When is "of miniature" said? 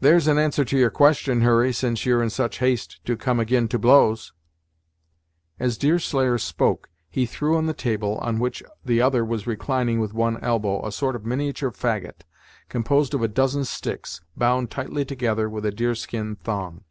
11.14-11.72